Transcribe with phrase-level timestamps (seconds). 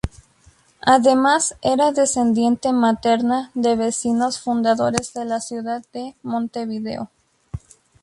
[0.87, 7.11] Además era descendiente materna de vecinos fundadores de la ciudad de Montevideo.